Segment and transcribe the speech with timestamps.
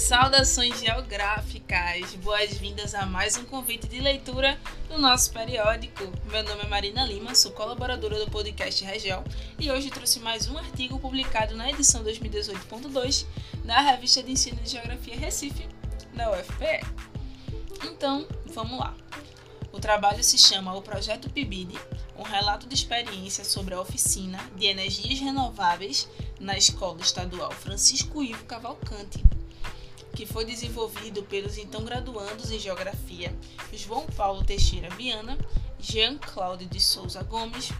[0.00, 2.14] Saudações geográficas!
[2.16, 6.02] Boas-vindas a mais um convite de leitura do nosso periódico.
[6.24, 9.22] Meu nome é Marina Lima, sou colaboradora do podcast Região
[9.58, 13.26] e hoje trouxe mais um artigo publicado na edição 2018.2
[13.62, 15.68] da revista de ensino de Geografia Recife,
[16.14, 16.80] da UFPE.
[17.84, 18.96] Então, vamos lá.
[19.70, 21.78] O trabalho se chama O Projeto PIBID,
[22.16, 26.08] um relato de experiência sobre a oficina de energias renováveis
[26.40, 29.22] na Escola Estadual Francisco Ivo Cavalcante,
[30.14, 33.34] que foi desenvolvido pelos então graduandos em Geografia
[33.72, 35.38] João Paulo Teixeira Viana,
[35.78, 37.70] Jean Cláudio de Souza Gomes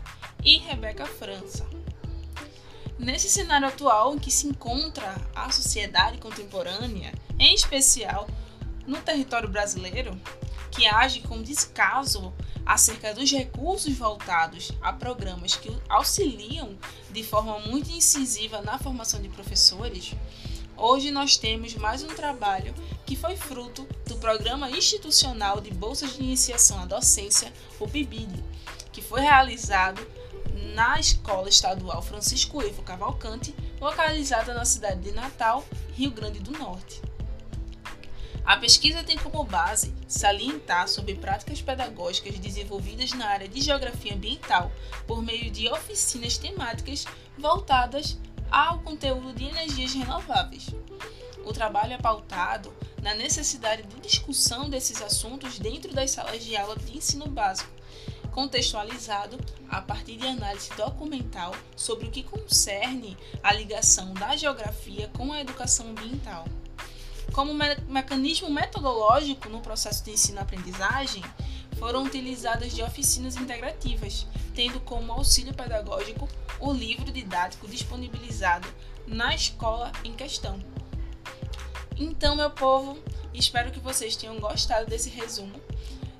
[0.44, 1.68] e Rebeca França.
[2.98, 8.28] Nesse cenário atual em que se encontra a sociedade contemporânea, em especial
[8.86, 10.18] no território brasileiro,
[10.70, 12.32] que age com descaso
[12.64, 16.76] acerca dos recursos voltados a programas que auxiliam
[17.10, 20.14] de forma muito incisiva na formação de professores,
[20.80, 26.22] hoje nós temos mais um trabalho que foi fruto do Programa Institucional de Bolsas de
[26.22, 28.42] Iniciação à Docência, o PIBID,
[28.90, 30.00] que foi realizado
[30.74, 35.64] na Escola Estadual Francisco Evo Cavalcante, localizada na cidade de Natal,
[35.94, 37.02] Rio Grande do Norte.
[38.44, 44.72] A pesquisa tem como base salientar sobre práticas pedagógicas desenvolvidas na área de geografia ambiental
[45.06, 47.04] por meio de oficinas temáticas
[47.38, 48.18] voltadas
[48.50, 50.68] ao conteúdo de energias renováveis.
[51.44, 56.76] O trabalho é pautado na necessidade de discussão desses assuntos dentro das salas de aula
[56.76, 57.70] de ensino básico,
[58.30, 65.32] contextualizado a partir de análise documental sobre o que concerne a ligação da geografia com
[65.32, 66.44] a educação ambiental.
[67.32, 71.22] Como me mecanismo metodológico no processo de ensino-aprendizagem,
[71.80, 76.28] foram utilizadas de oficinas integrativas, tendo como auxílio pedagógico
[76.60, 78.68] o livro didático disponibilizado
[79.06, 80.60] na escola em questão.
[81.96, 82.98] Então, meu povo,
[83.32, 85.58] espero que vocês tenham gostado desse resumo.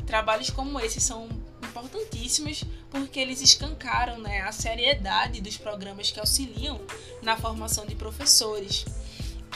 [0.07, 1.29] Trabalhos como esse são
[1.63, 6.81] importantíssimos porque eles escancaram né, a seriedade dos programas que auxiliam
[7.23, 8.87] na formação de professores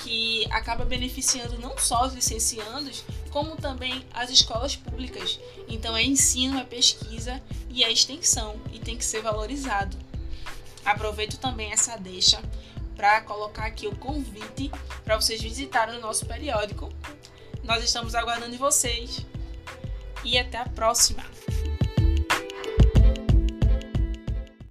[0.03, 3.05] que acaba beneficiando não só os licenciandos,
[3.35, 5.41] como também as escolas públicas.
[5.67, 9.97] Então é ensino, é pesquisa e é extensão e tem que ser valorizado.
[10.85, 12.41] Aproveito também essa deixa
[12.95, 14.71] para colocar aqui o convite
[15.05, 16.93] para vocês visitarem o nosso periódico.
[17.65, 19.27] Nós estamos aguardando vocês
[20.23, 21.25] e até a próxima!